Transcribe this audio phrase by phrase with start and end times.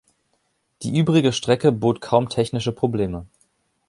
[0.81, 3.27] Die übrige Strecke bot kaum technische Probleme.